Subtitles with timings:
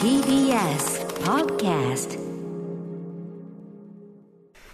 [0.00, 2.18] TBS Podcast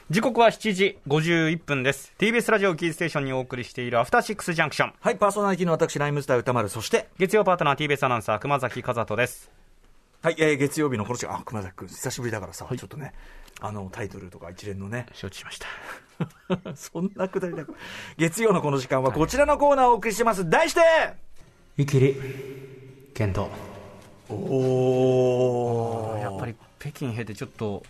[0.09, 2.15] 時刻は7時51分です。
[2.17, 4.93] TBS ラジオキーステーションにお送りしているアフターシックスジャンクション。
[5.01, 9.51] はい、パーソナリティの私、ライムスター歌丸、そして、月曜パートナー TBS アナウンサー熊崎和人です。
[10.23, 13.13] はい、えー月曜日のこの時間、あ、熊崎君、久しぶりだからさ、ちょっとね、
[13.61, 15.67] あの、タイトルとか一連のね、承知しました。
[16.77, 17.79] そんなくだりだから
[18.17, 20.49] 月曜のこの時間はこちらのコーナーをお送りしてます。
[20.49, 20.81] 題して、
[21.77, 22.15] ゆきり、
[23.13, 23.66] 剣道。
[24.29, 27.83] おーやっぱり北京経てちょっと、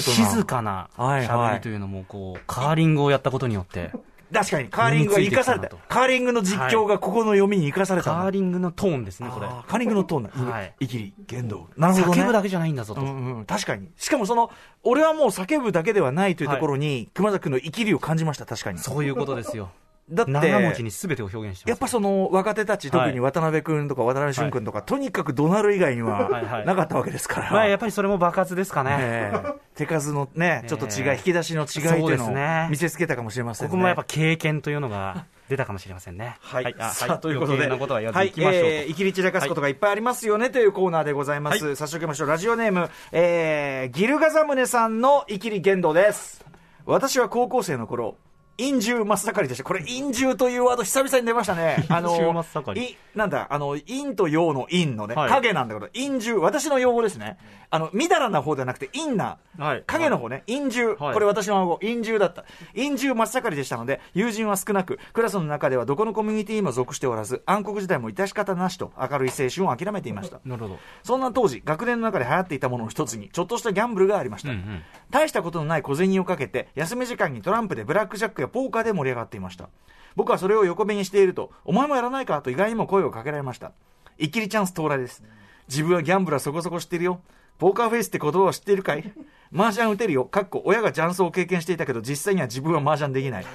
[0.00, 3.90] 静かなはいはい喋りというのも、こう、カーリングをやったことによって、
[4.32, 5.68] 確かに、カーリングが生かされた。
[5.88, 9.46] カーリングの実況がここの読みに生かされたカーリングのトーンですね、これ。
[9.46, 10.52] カーリングのトーンだ。
[10.52, 11.68] はいいきり、言動。
[11.76, 12.22] なるほどね。
[12.22, 13.00] 叫ぶだけじゃないんだぞと。
[13.00, 13.88] うんうん、確かに。
[13.96, 14.50] しかもその、
[14.82, 18.78] 俺はもう叫ぶだけではないというところに、熊崎君の生きりを感じました、確かに。
[18.78, 19.70] そういうことですよ。
[20.10, 21.70] だって、7文字に全てを表現して。
[21.70, 28.96] やっぱその若手たち、特に渡辺君とか渡辺俊君とか、とにかく怒鳴る以外にははいはいなかったわけですから、まあ、やっぱりそれも爆発ですかね。
[29.00, 33.70] ええ手数のね、ちょっと違い、ええ引き出しの違いというのをね見せつけたかもしれませんね。
[33.70, 36.36] ここもやっぱ経験というのが出たかもしれませんね。
[36.40, 38.68] はい、あさあということで、ことは言わずはいきましょうと。
[38.68, 41.74] えー、いきり散らかすことがいっぱいありますよね、というコーナーでございます。
[41.76, 42.28] 早速行きましょう。
[42.28, 46.44] ラジオネーム、えー、ギルガザムネさんのいきり言動です。
[46.86, 48.16] 私は高校生の頃、
[48.56, 49.64] 陰獣真っ盛りでした。
[49.64, 51.84] これ、陰獣というワード久々に出ましたね。
[51.90, 57.38] あの、いなんだ、あの、陰と陽の陰のね、はい影なんだけど、陰獣、私の用語ですね。
[57.70, 62.44] あの、みだらな方ではなくて、陰な、はい影の方ね、陰獣、はいこれ私の用語、陰獣だった。
[62.74, 70.38] 陰獣真っ盛りでしたので、友人は少なく、クラスの中ではどこのコミュニティにも属しておらず、暗黒時代も致し方なしと、明るい青春を諦めていました。
[70.44, 70.78] なるほど。
[71.02, 74.50] そんな当時、学年の中で流行っていたものの一つに、ちょっとしたギャンブルがありました。
[74.50, 79.68] うんうん大したことのない小銭をかけて、休み時間にトランプでブラックジャックやポーカーで盛り上がっていました。
[80.16, 82.40] 僕はそれを横目にしていると、お前もやらないか？
[82.40, 83.72] と意外にも声をかけられました。
[84.18, 85.24] イキリチャンス到来です。
[85.68, 87.20] 自分はギャンブルはそこそこ知ってるよ。
[87.58, 89.12] ポーカーフェイスって言葉を知っているかい？
[89.52, 90.24] 麻雀打てるよ。
[90.24, 93.46] かっこ、親が雀荘を経験していたけど、実際には自分は麻雀できない。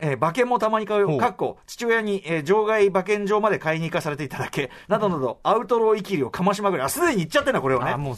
[0.00, 1.18] えー馬券もたまに買うよ。
[1.18, 4.70] かっこ、父親に、えー場外馬券場まで買いに行かされていただけ。
[4.88, 6.82] などなど、アウトローイキリをかましまぐれ。
[6.82, 7.98] あ、すでに言っちゃってんだ、これをねあ、。
[7.98, 8.16] もう、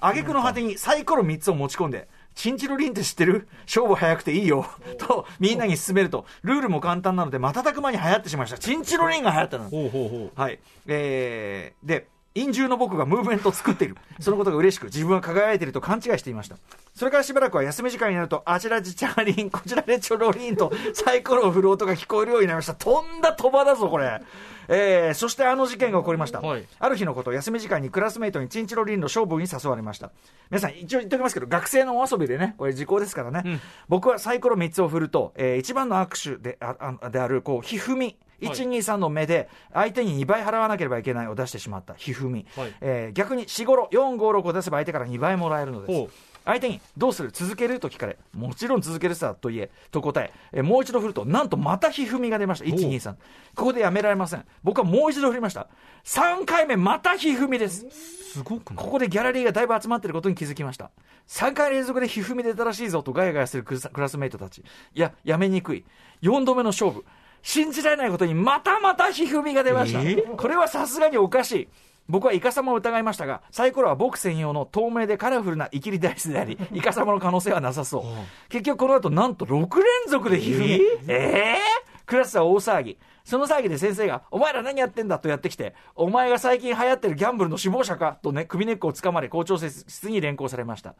[0.00, 3.48] 挙句の果てにサイコロ3つを持ち込んで、チンチロリンって知ってる？
[3.66, 4.66] 勝負早くていいよ。
[4.98, 8.58] と、みんなに勧めると、ルールも簡単なので、瞬く間に流行ってしまいました。
[8.58, 9.68] チンチロリンが流行ったの。
[9.68, 10.40] ほうほうほう。
[10.40, 10.58] はい。
[10.86, 13.96] えー、で、陰獣の僕がムーブメントを作っている。
[14.20, 16.56] そのことが嬉しく、自分は輝いていると勘違いしていました。
[16.94, 22.74] それからしばらくは休み時間になると、あちらじちゃりん、こちらでちょろりんと、サイコロを振る音が聞こえるようになりました。
[22.74, 24.20] とんだ鳥羽だぞ、これ。
[24.68, 26.40] えー、そしてあの事件が起こりました。
[26.40, 30.10] はいある日のこと、休み時間にクラスメイトにチンチロリンの勝負に誘われました。
[30.50, 33.42] 皆さん、一応言っておきますけど、学生のお遊びでね、これ時効ですからね。
[33.44, 38.16] うん僕はサイコロ3つを振ると、えー一番の握手でああである、こう、ひふみ。
[38.42, 42.46] 1、2、3の目で、相手に2倍払わなければいけないを出してしまった、ひふみ。
[42.56, 46.12] はいえー逆に4、5、4、5、6を出せば相手から2倍もらえるのです。
[46.44, 47.30] 相手に、どうする？
[47.30, 47.78] 続ける？
[47.78, 52.64] と聞かれ、もちろん続けるさ、と言え、と答え、えーもう一度振ると、なんとまたひふみが出ました。
[52.64, 53.14] 1、2、3。
[53.54, 54.44] ここでやめられません。
[54.64, 55.68] 僕はもう一度振りました。
[56.04, 57.86] 3回目、またひふみです。
[58.32, 60.90] すごくここでギャラリーがだいぶ集まっていることに気づきました。
[61.28, 64.58] 3回連続でひふみ出たらしいぞとガヤガヤするクラクラスメイトたち。
[64.58, 64.64] い
[64.94, 65.84] や、やめにくい。
[66.22, 67.04] 4度目の勝負。
[67.42, 70.00] 信じられないことにまたまたひふみが出ました。
[70.02, 70.16] え？
[70.36, 71.68] これはさすがにおかしい。
[72.08, 78.02] 僕はイカサマを疑いましたが、サイコロは僕専用の透明でカラフルなイキリダイスであり、 イカサマの可能性はなさそう。
[78.50, 80.80] 結局この後なんと6連続でひふみ。
[81.08, 81.71] えー？
[82.12, 82.98] クラスは大騒ぎ。
[83.24, 85.18] その騒ぎで先生が、お前ら何やってんだ？
[85.18, 88.18] とやってきて、お前が最近流行ってるギャンブルの首謀者か？
[88.22, 90.94] とね、首根っこをつかまれ、校長室に連行されました。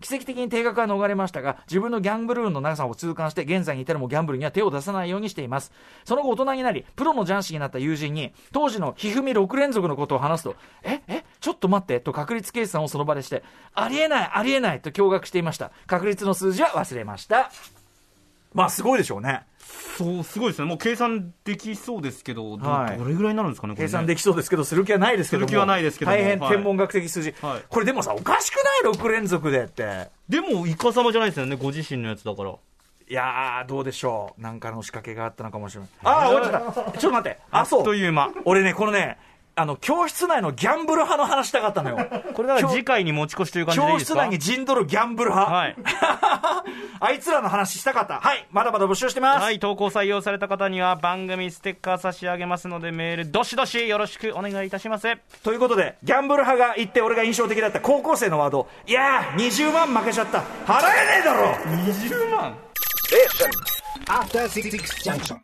[0.00, 5.70] 奇跡的に定額は逃れましたが、自分のギャンブル運の長さを痛感して、現在に至るもギャンブルには手を出さないようにしています。
[6.04, 13.44] その後大人になり、プロの雀士になった友人に、当時のひふみ6連続のことを話すと、え、え、ちょっと待って、と確率計算をその場でして、
[13.74, 15.70] ありえない、ありえない、と驚愕していました。
[15.86, 17.52] 確率の数字は忘れました。
[18.56, 19.42] まあ、すごいでしょうね。
[19.98, 20.66] そう、すごいですね。
[20.66, 25.48] もう計算できそうですけど、どはいどれぐらいになるんですかね、ね計算できそうですけど、する気はないですけども。
[25.48, 27.34] する気はないですけども大変はい天文学的数字。
[27.42, 30.08] はいこれでもさ、おかしくない ?6 連続でって。
[30.28, 32.50] でも、イカ様じゃないですよね、ご自身のやつだから。
[33.08, 34.40] いやー、どうでしょう。
[34.40, 35.90] なんかの仕掛けがあったのかもしれない。
[36.04, 36.98] あー、終わっちゃった。
[36.98, 37.40] ちょっと待って。
[37.50, 37.84] あ、そう。
[37.84, 38.30] という間。
[38.44, 39.18] 俺ね、このね、
[39.58, 41.96] あの、教室内のギャンブル派の話したかったのよ。
[42.34, 44.20] これだから次回に持ち越しという感じでいい教ですか？
[44.20, 45.50] 室内に陣取るギャンブル派。
[45.50, 45.76] はい。
[47.00, 48.20] あいつらの話したかった。
[48.20, 48.46] はい。
[48.50, 49.42] まだまだ募集してます。
[49.42, 55.16] はい、投稿採用された方には番組ステッカー差し上げますので、メール、どしどしよろしくお願いいたします。
[55.42, 58.68] ということで、ギャンブル派が言って俺が印象的だった高校生のワード。
[58.86, 60.40] いやー、20万負けちゃった。
[60.66, 62.54] 払えねえだろ20万
[64.06, 65.34] ？After Six Junction.